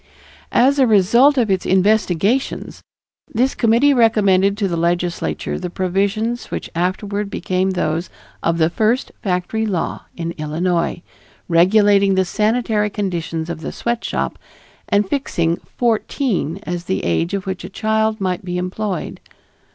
As 0.55 0.79
a 0.79 0.87
result 0.87 1.37
of 1.37 1.51
its 1.51 1.63
investigations, 1.63 2.81
this 3.31 3.53
committee 3.53 3.93
recommended 3.93 4.57
to 4.57 4.67
the 4.67 4.75
Legislature 4.75 5.59
the 5.59 5.69
provisions 5.69 6.49
which 6.49 6.71
afterward 6.73 7.29
became 7.29 7.69
those 7.69 8.09
of 8.41 8.57
the 8.57 8.71
first 8.71 9.11
factory 9.21 9.63
law 9.63 10.05
of 10.17 10.31
Illinois, 10.39 11.03
regulating 11.47 12.15
the 12.15 12.25
sanitary 12.25 12.89
conditions 12.89 13.47
of 13.47 13.61
the 13.61 13.71
sweatshop 13.71 14.39
and 14.89 15.07
fixing 15.07 15.57
fourteen 15.77 16.59
as 16.63 16.85
the 16.85 17.03
age 17.03 17.35
at 17.35 17.45
which 17.45 17.63
a 17.63 17.69
child 17.69 18.19
might 18.19 18.43
be 18.43 18.57
employed. 18.57 19.19